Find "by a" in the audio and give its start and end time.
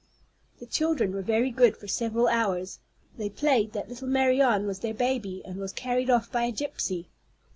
6.31-6.51